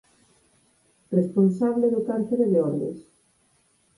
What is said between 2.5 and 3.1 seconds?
de Ordes.